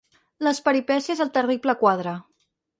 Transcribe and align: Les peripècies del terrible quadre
Les 0.47 0.61
peripècies 0.69 1.23
del 1.25 1.33
terrible 1.37 1.79
quadre 1.85 2.19